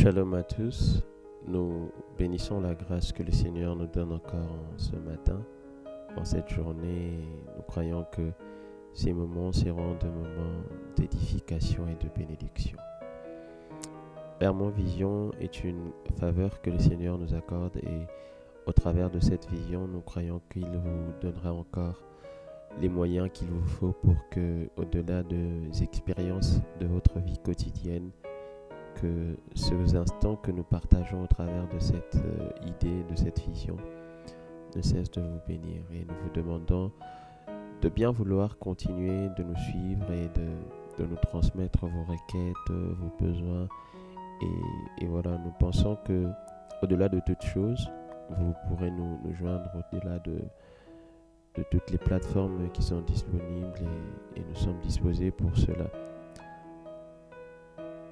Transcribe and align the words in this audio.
Shalom 0.00 0.32
à 0.34 0.44
tous. 0.44 1.02
Nous 1.48 1.90
bénissons 2.16 2.60
la 2.60 2.72
grâce 2.72 3.10
que 3.10 3.24
le 3.24 3.32
Seigneur 3.32 3.74
nous 3.74 3.88
donne 3.88 4.12
encore 4.12 4.56
ce 4.76 4.94
matin, 4.94 5.44
en 6.16 6.24
cette 6.24 6.48
journée. 6.50 7.18
Nous 7.56 7.62
croyons 7.64 8.06
que 8.12 8.30
ces 8.94 9.12
moments 9.12 9.50
seront 9.50 9.96
des 9.96 10.06
moments 10.06 10.62
d'édification 10.94 11.88
et 11.88 11.96
de 12.04 12.08
bénédiction. 12.16 12.78
Père, 14.38 14.54
mon 14.54 14.68
vision 14.68 15.32
est 15.40 15.64
une 15.64 15.90
faveur 16.20 16.62
que 16.62 16.70
le 16.70 16.78
Seigneur 16.78 17.18
nous 17.18 17.34
accorde 17.34 17.78
et 17.78 18.06
au 18.66 18.72
travers 18.72 19.10
de 19.10 19.18
cette 19.18 19.50
vision, 19.50 19.88
nous 19.88 20.02
croyons 20.02 20.40
qu'il 20.48 20.68
vous 20.68 21.12
donnera 21.20 21.52
encore 21.52 22.04
les 22.80 22.88
moyens 22.88 23.30
qu'il 23.32 23.48
vous 23.48 23.66
faut 23.66 23.96
pour 24.04 24.14
que, 24.30 24.68
au-delà 24.76 25.24
des 25.24 25.82
expériences 25.82 26.60
de 26.78 26.86
votre 26.86 27.18
vie 27.18 27.38
quotidienne, 27.38 28.12
que 29.00 29.36
ces 29.54 29.94
instants 29.94 30.36
que 30.36 30.50
nous 30.50 30.62
partageons 30.62 31.22
au 31.22 31.26
travers 31.26 31.68
de 31.68 31.78
cette 31.78 32.16
euh, 32.16 32.50
idée, 32.66 33.04
de 33.04 33.16
cette 33.16 33.40
vision, 33.40 33.76
ne 34.76 34.82
cessent 34.82 35.10
de 35.12 35.20
vous 35.20 35.40
bénir. 35.46 35.82
Et 35.92 36.04
nous 36.04 36.14
vous 36.22 36.30
demandons 36.34 36.92
de 37.80 37.88
bien 37.88 38.10
vouloir 38.10 38.58
continuer 38.58 39.28
de 39.36 39.42
nous 39.42 39.56
suivre 39.56 40.10
et 40.12 40.28
de, 40.38 41.04
nous 41.04 41.16
transmettre 41.16 41.86
vos 41.86 42.02
requêtes, 42.02 42.70
vos 42.70 43.24
besoins. 43.24 43.68
Et, 45.00 45.06
voilà, 45.06 45.38
nous 45.38 45.52
pensons 45.60 45.96
que 46.04 46.26
au-delà 46.82 47.08
de 47.08 47.20
toutes 47.24 47.42
choses, 47.42 47.88
vous 48.30 48.52
pourrez 48.68 48.90
nous, 48.90 49.18
joindre 49.34 49.70
au-delà 49.74 50.18
de, 50.20 50.40
de 51.54 51.64
toutes 51.70 51.90
les 51.90 51.98
plateformes 51.98 52.68
qui 52.72 52.82
sont 52.82 53.00
disponibles 53.02 53.88
et, 54.36 54.40
nous 54.40 54.56
sommes 54.56 54.78
disposés 54.80 55.30
pour 55.30 55.56
cela. 55.56 55.86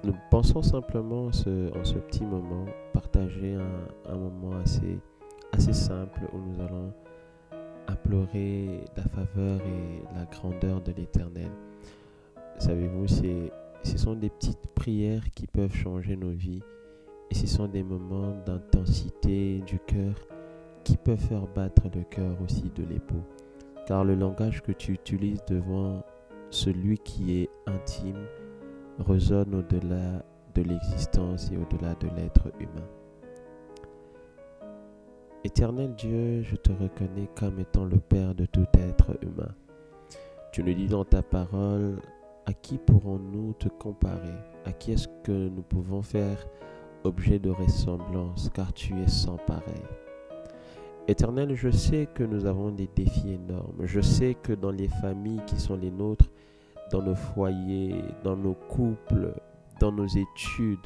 Nous 0.07 0.15
pensons 0.29 0.61
simplement 0.61 1.25
en 1.25 1.31
ce, 1.33 1.49
petit 2.07 2.23
moment 2.23 2.63
partager 2.93 3.55
un, 3.55 4.13
un, 4.13 4.15
moment 4.15 4.55
assez, 4.63 4.99
assez 5.51 5.73
simple 5.73 6.21
où 6.31 6.37
nous 6.37 6.61
allons 6.61 6.93
implorer 7.87 8.85
la 8.95 9.03
faveur 9.03 9.59
et 9.59 10.15
la 10.15 10.23
grandeur 10.23 10.79
de 10.79 10.93
l'Éternel. 10.93 11.51
Savez-vous, 12.57 13.05
ce 13.05 13.97
sont 13.97 14.15
des 14.15 14.29
petites 14.29 14.67
prières 14.75 15.29
qui 15.31 15.45
peuvent 15.45 15.75
changer 15.75 16.15
nos 16.15 16.31
vies 16.31 16.63
et 17.29 17.35
ce 17.35 17.45
sont 17.45 17.67
des 17.67 17.83
moments 17.83 18.33
d'intensité 18.45 19.59
du 19.67 19.77
cœur 19.79 20.15
qui 20.85 20.95
peuvent 20.95 21.19
faire 21.19 21.47
battre 21.47 21.89
le 21.93 22.03
cœur 22.03 22.41
aussi 22.41 22.71
de 22.77 22.85
l'époux. 22.85 23.25
Car 23.85 24.05
le 24.05 24.15
langage 24.15 24.63
que 24.63 24.71
tu 24.71 24.93
utilises 24.93 25.43
devant 25.49 26.01
celui 26.49 26.97
qui 26.97 27.41
est 27.41 27.49
intime 27.65 28.25
résonne 28.99 29.55
au-delà 29.55 30.23
de 30.55 30.61
l'existence 30.63 31.51
et 31.51 31.57
au-delà 31.57 31.95
de 31.95 32.07
l'être 32.15 32.51
humain. 32.59 32.87
Éternel 35.43 35.93
Dieu, 35.95 36.41
je 36.41 36.55
te 36.55 36.71
reconnais 36.71 37.29
comme 37.35 37.59
étant 37.59 37.85
le 37.85 37.99
Père 37.99 38.35
de 38.35 38.45
tout 38.45 38.65
être 38.73 39.17
humain. 39.21 39.53
Tu 40.51 40.63
nous 40.63 40.73
dis 40.73 40.87
dans 40.87 41.05
ta 41.05 41.21
parole, 41.21 42.01
à 42.45 42.53
qui 42.53 42.77
pourrons-nous 42.77 43.53
te 43.53 43.67
comparer? 43.67 44.35
À 44.65 44.71
qui 44.71 44.93
est-ce 44.93 45.07
que 45.23 45.49
nous 45.49 45.61
pouvons 45.61 46.01
faire 46.01 46.45
objet 47.03 47.39
de 47.39 47.49
ressemblance, 47.49 48.49
car 48.53 48.73
tu 48.73 48.99
es 48.99 49.07
sans 49.07 49.37
pareil 49.37 49.83
Éternel, 51.07 51.55
je 51.55 51.69
sais 51.69 52.07
que 52.13 52.23
nous 52.23 52.45
avons 52.45 52.71
des 52.71 52.89
défis 52.93 53.33
énormes. 53.33 53.85
Je 53.85 54.01
sais 54.01 54.33
que 54.33 54.51
dans 54.51 54.71
les 54.71 54.89
familles 54.89 55.41
qui 55.45 55.57
sont 55.57 55.77
les 55.77 55.91
nôtres, 55.91 56.29
dans 56.91 57.01
nos 57.01 57.15
foyers, 57.15 58.03
dans 58.23 58.35
nos 58.35 58.53
couples, 58.53 59.33
dans 59.79 59.91
nos 59.91 60.07
études, 60.07 60.85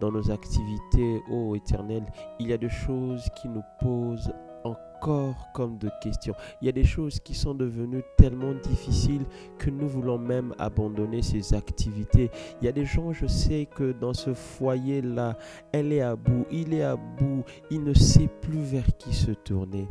dans 0.00 0.12
nos 0.12 0.30
activités, 0.30 1.22
ô 1.30 1.54
Éternel, 1.54 2.04
il 2.38 2.48
y 2.48 2.52
a 2.52 2.58
des 2.58 2.68
choses 2.68 3.28
qui 3.36 3.48
nous 3.48 3.62
posent 3.80 4.32
encore 4.64 5.52
comme 5.52 5.78
de 5.78 5.90
questions. 6.02 6.34
Il 6.60 6.66
y 6.66 6.68
a 6.68 6.72
des 6.72 6.84
choses 6.84 7.20
qui 7.20 7.34
sont 7.34 7.54
devenues 7.54 8.02
tellement 8.16 8.54
difficiles 8.54 9.24
que 9.58 9.70
nous 9.70 9.88
voulons 9.88 10.18
même 10.18 10.54
abandonner 10.58 11.22
ces 11.22 11.54
activités. 11.54 12.30
Il 12.60 12.66
y 12.66 12.68
a 12.68 12.72
des 12.72 12.84
gens, 12.84 13.12
je 13.12 13.26
sais 13.26 13.66
que 13.66 13.92
dans 13.92 14.14
ce 14.14 14.34
foyer-là, 14.34 15.36
elle 15.72 15.92
est 15.92 16.00
à 16.00 16.16
bout, 16.16 16.46
il 16.50 16.74
est 16.74 16.82
à 16.82 16.96
bout, 16.96 17.44
il 17.70 17.84
ne 17.84 17.94
sait 17.94 18.28
plus 18.40 18.60
vers 18.60 18.96
qui 18.96 19.14
se 19.14 19.30
tourner. 19.30 19.88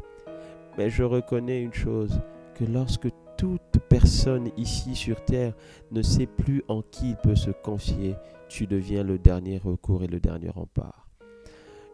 Mais 0.78 0.90
je 0.90 1.04
reconnais 1.04 1.62
une 1.62 1.74
chose, 1.74 2.20
que 2.56 2.66
lorsque 2.66 3.10
toute 3.38 3.80
personne 3.90 4.50
ici 4.58 4.96
sur 4.96 5.24
terre 5.24 5.54
ne 5.92 6.02
sait 6.02 6.28
plus 6.28 6.64
en 6.68 6.82
qui 6.82 7.12
il 7.12 7.16
peut 7.18 7.36
se 7.36 7.52
confier, 7.52 8.16
tu 8.50 8.68
deviens 8.68 9.04
le 9.04 9.18
dernier 9.18 9.58
recours 9.58 10.04
et 10.04 10.08
le 10.08 10.20
dernier 10.20 10.50
rempart. 10.50 11.08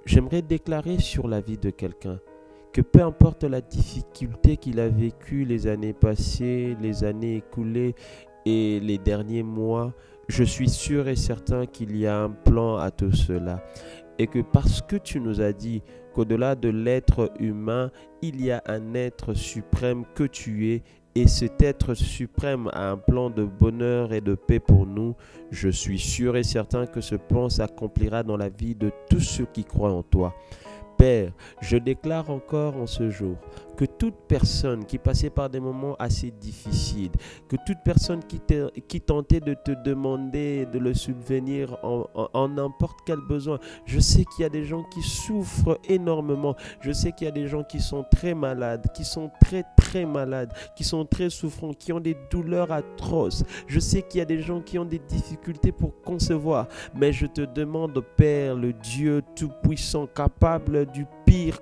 J'aimerais 0.06 0.42
déclarer 0.42 1.00
sur 1.00 1.28
la 1.28 1.42
vie 1.42 1.58
de 1.58 1.70
quelqu'un 1.70 2.20
que 2.72 2.82
peu 2.82 3.02
importe 3.02 3.44
la 3.44 3.62
difficulté 3.62 4.58
qu'il 4.58 4.80
a 4.80 4.88
vécue 4.88 5.44
les 5.46 5.68
années 5.68 5.94
passées, 5.94 6.76
les 6.82 7.04
années 7.04 7.38
écoulées 7.38 7.96
et 8.46 8.80
les 8.80 8.98
derniers 8.98 9.44
mois, 9.44 9.94
je 10.28 10.44
suis 10.44 10.70
sûr 10.70 11.08
et 11.08 11.16
certain 11.16 11.66
qu'il 11.66 11.98
y 11.98 12.08
a 12.08 12.24
un 12.24 12.30
plan 12.30 12.78
à 12.78 12.90
tout 12.92 13.12
cela. 13.12 13.64
Et 14.18 14.28
que 14.28 14.40
parce 14.40 14.82
que 14.82 14.96
tu 14.96 15.20
nous 15.20 15.42
as 15.42 15.52
dit 15.52 15.82
qu'au-delà 16.14 16.56
de 16.56 16.70
l'être 16.70 17.32
humain, 17.40 17.92
il 18.22 18.44
y 18.44 18.52
a 18.52 18.62
un 18.68 18.94
être 18.94 19.34
suprême 19.34 20.06
que 20.16 20.24
tu 20.24 20.72
es 20.72 20.84
et 21.16 21.28
cet 21.28 21.62
être 21.62 21.94
suprême 21.94 22.70
a 22.74 22.92
un 22.92 22.98
plan 22.98 23.30
de 23.30 23.44
bonheur 23.44 24.14
et 24.14 24.22
de 24.22 24.36
paix 24.36 24.60
pour 24.60 24.86
nous, 24.86 25.16
je 25.50 25.70
suis 25.70 26.00
sûr 26.00 26.38
et 26.38 26.44
certain 26.44 26.86
que 26.86 27.02
ce 27.02 27.16
plan 27.16 27.50
s'accomplira 27.50 28.24
dans 28.24 28.38
la 28.38 28.50
vie 28.50 28.76
de 28.76 28.92
tous 29.10 29.20
ceux 29.20 29.46
qui 29.46 29.66
croient 29.66 29.92
en 29.92 30.04
toi. 30.04 30.34
Père, 30.98 31.32
je 31.62 31.78
déclare 31.78 32.30
encore 32.30 32.78
en 32.78 32.88
ce 32.88 33.10
jour 33.10 33.36
que 33.82 33.86
toute 33.88 34.28
personne 34.28 34.86
qui 34.86 35.00
passait 35.00 35.32
par 35.32 35.50
des 35.50 35.60
moments 35.60 35.96
assez 35.98 36.30
difficiles, 36.30 37.10
que 37.50 37.56
toute 37.66 37.80
personne 37.84 38.20
qui, 38.24 38.40
tentait 39.02 39.40
de 39.40 39.56
te 39.56 39.72
demander 39.72 40.68
de 40.68 40.78
le 40.78 40.94
subvenir 40.94 41.76
en 41.84 42.48
n'importe 42.48 43.00
quel 43.08 43.18
besoin, 43.28 43.58
je 43.86 44.00
sais 44.00 44.24
qu'il 44.24 44.44
y 44.44 44.46
a 44.46 44.50
des 44.50 44.66
gens 44.66 44.84
qui 44.84 45.02
souffrent 45.02 45.80
énormément, 45.90 46.56
je 46.82 46.92
sais 46.92 47.12
qu'il 47.12 47.26
y 47.26 47.28
a 47.28 47.34
des 47.34 47.48
gens 47.48 47.64
qui 47.64 47.80
sont 47.80 48.06
très 48.12 48.36
malades, 48.36 48.86
qui 48.94 49.04
sont 49.04 49.32
très 49.42 49.64
très 49.76 50.06
malades, 50.06 50.54
qui 50.76 50.84
sont 50.84 51.04
très 51.04 51.32
souffrants, 51.32 51.74
qui 51.74 51.92
ont 51.92 52.00
des 52.00 52.16
douleurs 52.30 52.72
atroces, 52.72 53.44
je 53.66 53.80
sais 53.80 54.04
qu'il 54.04 54.20
y 54.20 54.22
a 54.22 54.26
des 54.26 54.44
gens 54.44 54.62
qui 54.62 54.78
ont 54.78 54.86
des 54.86 55.00
difficultés 55.00 55.72
pour 55.72 56.00
concevoir, 56.04 56.68
mais 56.94 57.12
je 57.12 57.26
te 57.26 57.42
demande, 57.42 58.00
Père, 58.16 58.54
le 58.54 58.74
Dieu 58.74 59.24
Tout-Puissant, 59.36 60.06
capable 60.06 60.86
du 60.86 61.08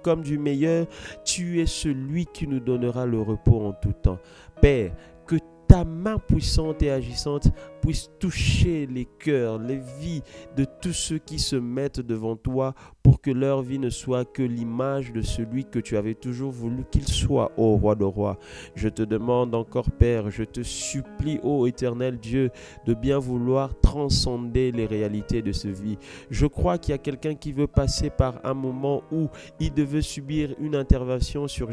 comme 0.01 0.21
du 0.21 0.37
meilleur, 0.37 0.87
tu 1.23 1.61
es 1.61 1.65
celui 1.65 2.25
qui 2.25 2.47
nous 2.47 2.59
donnera 2.59 3.05
le 3.05 3.21
repos 3.21 3.65
en 3.65 3.73
tout 3.73 3.93
temps. 3.93 4.19
Père, 4.61 4.91
que 5.25 5.35
ta 5.67 5.83
main 5.83 6.17
puissante 6.17 6.81
et 6.81 6.89
agissante 6.89 7.49
puisse 7.81 8.09
toucher 8.19 8.87
les 8.87 9.05
cœurs, 9.05 9.59
les 9.59 9.79
vies 9.99 10.23
de 10.57 10.65
tous 10.81 10.93
ceux 10.93 11.19
qui 11.19 11.39
se 11.39 11.55
mettent 11.55 12.01
devant 12.01 12.35
toi 12.35 12.73
pour 13.09 13.21
que 13.21 13.31
leur 13.31 13.63
vie 13.63 13.79
ne 13.79 13.89
soit 13.89 14.23
que 14.23 14.43
l'image 14.43 15.11
de 15.11 15.23
celui 15.23 15.65
que 15.65 15.79
tu 15.79 15.97
avais 15.97 16.13
toujours 16.13 16.51
voulu 16.51 16.83
qu'il 16.91 17.07
soit, 17.07 17.51
ô 17.57 17.75
roi 17.75 17.95
de 17.95 18.03
rois. 18.03 18.37
Je 18.75 18.87
te 18.87 19.01
demande 19.01 19.55
encore, 19.55 19.89
Père, 19.89 20.29
je 20.29 20.43
te 20.43 20.61
supplie, 20.61 21.39
ô 21.41 21.65
éternel 21.65 22.19
Dieu, 22.19 22.51
de 22.85 22.93
bien 22.93 23.17
vouloir 23.17 23.79
transcender 23.81 24.71
les 24.71 24.85
réalités 24.85 25.41
de 25.41 25.51
ce 25.51 25.69
vie. 25.69 25.97
Je 26.29 26.45
crois 26.45 26.77
qu'il 26.77 26.91
y 26.91 26.93
a 26.93 26.99
quelqu'un 26.99 27.33
qui 27.33 27.51
veut 27.51 27.65
passer 27.65 28.11
par 28.11 28.41
un 28.43 28.53
moment 28.53 29.01
où 29.11 29.27
il 29.59 29.73
devait 29.73 30.03
subir 30.03 30.53
une 30.59 30.75
intervention 30.75 31.47
sur. 31.47 31.69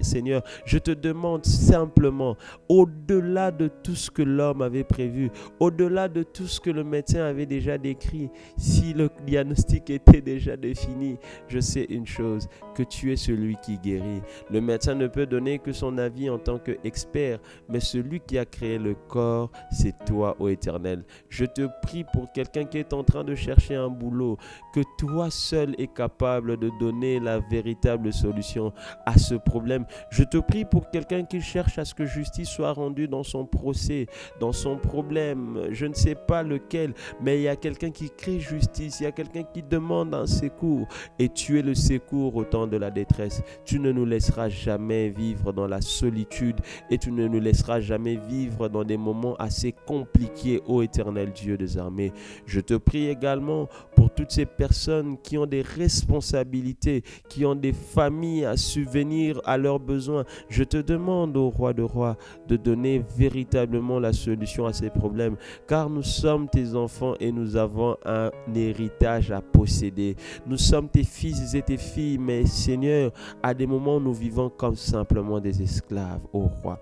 Seigneur, 0.00 0.42
je 0.64 0.78
te 0.78 0.90
demande 0.90 1.46
simplement, 1.46 2.36
au-delà 2.68 3.52
de 3.52 3.68
tout 3.68 3.94
ce 3.94 4.10
que 4.10 4.22
l'homme 4.22 4.62
avait 4.62 4.82
prévu, 4.82 5.30
au-delà 5.60 6.08
de 6.08 6.24
tout 6.24 6.48
ce 6.48 6.58
que 6.58 6.70
le 6.70 6.82
médecin 6.82 7.22
avait 7.22 7.46
déjà 7.46 7.78
décrit, 7.78 8.30
si 8.56 8.94
le 8.94 9.08
diagnostic 9.24 9.90
était 9.90 10.20
déjà 10.20 10.55
défini, 10.56 11.18
je 11.48 11.60
sais 11.60 11.86
une 11.88 12.06
chose, 12.06 12.48
que 12.74 12.82
tu 12.82 13.12
es 13.12 13.16
celui 13.16 13.56
qui 13.62 13.78
guérit. 13.78 14.22
Le 14.50 14.60
médecin 14.60 14.94
ne 14.94 15.06
peut 15.06 15.26
donner 15.26 15.58
que 15.58 15.72
son 15.72 15.98
avis 15.98 16.30
en 16.30 16.38
tant 16.38 16.58
qu'expert, 16.58 17.38
mais 17.68 17.80
celui 17.80 18.20
qui 18.20 18.38
a 18.38 18.44
créé 18.44 18.78
le 18.78 18.94
corps, 18.94 19.50
c'est 19.70 19.94
toi, 20.04 20.36
ô 20.38 20.48
Éternel. 20.48 21.04
Je 21.28 21.44
te 21.44 21.68
prie 21.82 22.04
pour 22.12 22.30
quelqu'un 22.32 22.64
qui 22.64 22.78
est 22.78 22.92
en 22.92 23.04
train 23.04 23.24
de 23.24 23.34
chercher 23.34 23.74
un 23.74 23.88
boulot, 23.88 24.36
que 24.74 24.80
toi 24.98 25.30
seul 25.30 25.74
es 25.78 25.86
capable 25.86 26.56
de 26.56 26.70
donner 26.80 27.20
la 27.20 27.38
véritable 27.38 28.12
solution 28.12 28.72
à 29.04 29.18
ce 29.18 29.34
problème. 29.34 29.86
Je 30.10 30.24
te 30.24 30.38
prie 30.38 30.64
pour 30.64 30.90
quelqu'un 30.90 31.24
qui 31.24 31.40
cherche 31.40 31.78
à 31.78 31.84
ce 31.84 31.94
que 31.94 32.06
justice 32.06 32.48
soit 32.48 32.72
rendue 32.72 33.08
dans 33.08 33.22
son 33.22 33.46
procès, 33.46 34.06
dans 34.40 34.52
son 34.52 34.76
problème 34.76 35.66
je 35.70 35.86
ne 35.86 35.94
sais 35.94 36.14
pas 36.14 36.42
lequel, 36.42 36.94
mais 37.20 37.38
il 37.38 37.42
y 37.42 37.48
a 37.48 37.56
quelqu'un 37.56 37.90
qui 37.90 38.10
crie 38.10 38.40
justice, 38.40 39.00
il 39.00 39.04
y 39.04 39.06
a 39.06 39.12
quelqu'un 39.12 39.42
qui 39.42 39.62
demande 39.62 40.14
un 40.14 40.26
secours, 40.36 40.86
et 41.18 41.28
tu 41.28 41.58
es 41.58 41.62
le 41.62 41.74
secours 41.74 42.36
au 42.36 42.44
temps 42.44 42.66
de 42.66 42.76
la 42.76 42.90
détresse. 42.90 43.42
Tu 43.64 43.78
ne 43.78 43.92
nous 43.92 44.04
laisseras 44.04 44.48
jamais 44.48 45.08
vivre 45.08 45.52
dans 45.52 45.66
la 45.66 45.80
solitude, 45.80 46.60
et 46.90 46.98
tu 46.98 47.10
ne 47.10 47.26
nous 47.26 47.40
laisseras 47.40 47.80
jamais 47.80 48.16
vivre 48.16 48.68
dans 48.68 48.84
des 48.84 48.96
moments 48.96 49.36
assez 49.36 49.72
compliqués, 49.86 50.62
ô 50.66 50.82
éternel 50.82 51.32
Dieu 51.32 51.56
des 51.56 51.78
armées. 51.78 52.12
Je 52.46 52.60
te 52.60 52.74
prie 52.74 53.08
également 53.08 53.68
pour 53.96 54.10
toutes 54.10 54.30
ces 54.30 54.46
personnes 54.46 55.16
qui 55.18 55.36
ont 55.38 55.46
des 55.46 55.62
responsabilités, 55.62 57.02
qui 57.28 57.44
ont 57.44 57.56
des 57.56 57.72
familles 57.72 58.44
à 58.44 58.56
subvenir 58.56 59.40
à 59.44 59.56
leurs 59.56 59.80
besoins. 59.80 60.24
Je 60.48 60.62
te 60.62 60.76
demande, 60.76 61.36
ô 61.36 61.48
roi 61.48 61.72
de 61.72 61.82
rois, 61.82 62.16
de 62.46 62.56
donner 62.56 63.02
véritablement 63.16 63.98
la 63.98 64.12
solution 64.12 64.66
à 64.66 64.72
ces 64.72 64.90
problèmes, 64.90 65.36
car 65.66 65.90
nous 65.90 66.02
sommes 66.02 66.48
tes 66.48 66.74
enfants 66.74 67.14
et 67.18 67.32
nous 67.32 67.56
avons 67.56 67.96
un 68.04 68.30
héritage 68.54 69.32
à 69.32 69.40
posséder. 69.40 70.16
Nous 70.46 70.58
sommes 70.58 70.88
tes 70.88 71.04
fils 71.04 71.54
et 71.54 71.62
tes 71.62 71.78
filles, 71.78 72.18
mais 72.18 72.46
Seigneur, 72.46 73.12
à 73.42 73.54
des 73.54 73.66
moments, 73.66 73.98
nous 73.98 74.14
vivons 74.14 74.50
comme 74.50 74.76
simplement 74.76 75.40
des 75.40 75.62
esclaves, 75.62 76.20
ô 76.32 76.40
roi. 76.62 76.78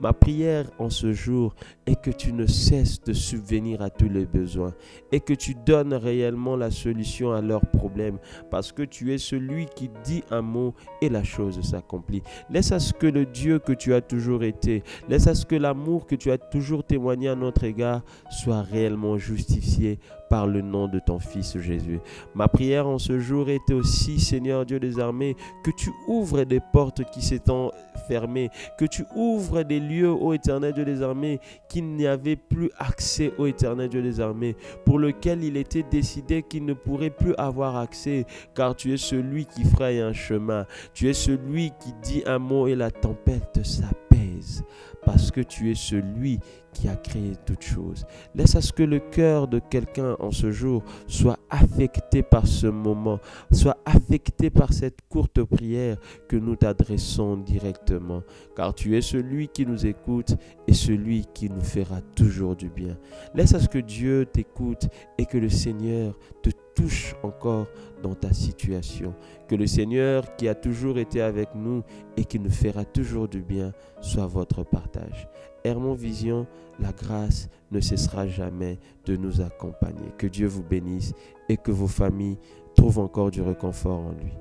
Ma 0.00 0.12
prière 0.12 0.66
en 0.78 0.90
ce 0.90 1.12
jour 1.12 1.54
est 1.86 2.00
que 2.00 2.10
tu 2.10 2.32
ne 2.32 2.46
cesses 2.46 3.02
de 3.02 3.12
subvenir 3.12 3.80
à 3.80 3.88
tous 3.88 4.08
les 4.08 4.26
besoins 4.26 4.74
et 5.12 5.20
que 5.20 5.32
tu 5.32 5.54
donnes 5.54 5.94
réellement 5.94 6.55
la 6.56 6.70
solution 6.70 7.32
à 7.32 7.40
leurs 7.40 7.66
problèmes 7.66 8.18
parce 8.50 8.72
que 8.72 8.82
tu 8.82 9.12
es 9.12 9.18
celui 9.18 9.66
qui 9.66 9.90
dit 10.04 10.22
un 10.30 10.42
mot 10.42 10.74
et 11.00 11.08
la 11.08 11.24
chose 11.24 11.60
s'accomplit. 11.62 12.22
Laisse 12.50 12.72
à 12.72 12.78
ce 12.78 12.92
que 12.92 13.06
le 13.06 13.26
Dieu 13.26 13.58
que 13.58 13.72
tu 13.72 13.94
as 13.94 14.00
toujours 14.00 14.44
été, 14.44 14.82
laisse 15.08 15.26
à 15.26 15.34
ce 15.34 15.46
que 15.46 15.56
l'amour 15.56 16.06
que 16.06 16.14
tu 16.14 16.30
as 16.30 16.38
toujours 16.38 16.84
témoigné 16.84 17.28
à 17.28 17.34
notre 17.34 17.64
égard 17.64 18.02
soit 18.30 18.62
réellement 18.62 19.18
justifié 19.18 19.98
par 20.28 20.46
le 20.46 20.60
nom 20.60 20.88
de 20.88 20.98
ton 20.98 21.18
Fils 21.18 21.58
Jésus. 21.58 22.00
Ma 22.34 22.48
prière 22.48 22.86
en 22.86 22.98
ce 22.98 23.18
jour 23.18 23.48
était 23.48 23.74
aussi, 23.74 24.18
Seigneur 24.18 24.66
Dieu 24.66 24.80
des 24.80 24.98
armées, 24.98 25.36
que 25.64 25.70
tu 25.70 25.90
ouvres 26.08 26.44
des 26.44 26.60
portes 26.72 27.04
qui 27.10 27.22
s'étant 27.22 27.70
fermées, 28.08 28.50
que 28.78 28.84
tu 28.84 29.04
ouvres 29.14 29.62
des 29.62 29.80
lieux, 29.80 30.10
ô 30.10 30.32
éternel 30.32 30.72
Dieu 30.72 30.84
des 30.84 31.02
armées, 31.02 31.40
qui 31.68 31.82
n'y 31.82 32.06
avait 32.06 32.36
plus 32.36 32.70
accès, 32.78 33.32
ô 33.38 33.46
éternel 33.46 33.88
Dieu 33.88 34.02
des 34.02 34.20
armées, 34.20 34.56
pour 34.84 34.98
lequel 34.98 35.44
il 35.44 35.56
était 35.56 35.84
décidé 35.84 36.42
qu'il 36.48 36.64
ne 36.64 36.72
pourrait 36.74 37.10
plus 37.10 37.34
avoir 37.36 37.76
accès, 37.76 38.26
car 38.54 38.74
tu 38.74 38.92
es 38.92 38.96
celui 38.96 39.46
qui 39.46 39.64
fraye 39.64 40.00
un 40.00 40.12
chemin, 40.12 40.66
tu 40.94 41.08
es 41.08 41.12
celui 41.12 41.70
qui 41.80 41.92
dit 42.02 42.22
un 42.26 42.38
mot 42.38 42.66
et 42.66 42.74
la 42.74 42.90
tempête 42.90 43.60
s'apaise, 43.64 44.64
parce 45.04 45.30
que 45.30 45.40
tu 45.40 45.70
es 45.70 45.74
celui 45.74 46.40
qui 46.76 46.88
a 46.88 46.96
créé 46.96 47.32
toutes 47.46 47.62
choses. 47.62 48.04
Laisse 48.34 48.54
à 48.54 48.60
ce 48.60 48.72
que 48.72 48.82
le 48.82 48.98
cœur 48.98 49.48
de 49.48 49.58
quelqu'un 49.58 50.14
en 50.20 50.30
ce 50.30 50.50
jour 50.50 50.82
soit 51.06 51.38
affecté 51.48 52.22
par 52.22 52.46
ce 52.46 52.66
moment, 52.66 53.18
soit 53.50 53.78
affecté 53.86 54.50
par 54.50 54.72
cette 54.74 54.98
courte 55.08 55.42
prière 55.42 55.96
que 56.28 56.36
nous 56.36 56.54
t'adressons 56.54 57.38
directement, 57.38 58.22
car 58.54 58.74
tu 58.74 58.96
es 58.96 59.00
celui 59.00 59.48
qui 59.48 59.64
nous 59.64 59.86
écoute 59.86 60.36
et 60.68 60.74
celui 60.74 61.24
qui 61.32 61.48
nous 61.48 61.62
fera 61.62 62.00
toujours 62.14 62.56
du 62.56 62.68
bien. 62.68 62.98
Laisse 63.34 63.54
à 63.54 63.60
ce 63.60 63.68
que 63.68 63.78
Dieu 63.78 64.26
t'écoute 64.26 64.88
et 65.16 65.24
que 65.24 65.38
le 65.38 65.48
Seigneur 65.48 66.18
te 66.42 66.50
touche 66.74 67.16
encore 67.22 67.66
dans 68.02 68.14
ta 68.14 68.32
situation. 68.34 69.14
Que 69.48 69.54
le 69.54 69.66
Seigneur 69.66 70.36
qui 70.36 70.46
a 70.46 70.54
toujours 70.54 70.98
été 70.98 71.22
avec 71.22 71.54
nous 71.54 71.82
et 72.18 72.24
qui 72.24 72.38
nous 72.38 72.50
fera 72.50 72.84
toujours 72.84 73.28
du 73.28 73.40
bien 73.40 73.72
soit 74.02 74.26
votre 74.26 74.62
partage. 74.62 75.28
Hermon 75.66 75.94
Vision, 75.94 76.46
la 76.78 76.92
grâce 76.92 77.48
ne 77.70 77.80
cessera 77.80 78.26
jamais 78.26 78.78
de 79.04 79.16
nous 79.16 79.40
accompagner. 79.40 80.12
Que 80.18 80.26
Dieu 80.26 80.46
vous 80.46 80.62
bénisse 80.62 81.14
et 81.48 81.56
que 81.56 81.70
vos 81.70 81.88
familles 81.88 82.38
trouvent 82.76 82.98
encore 82.98 83.30
du 83.30 83.42
réconfort 83.42 83.98
en 83.98 84.12
lui. 84.12 84.32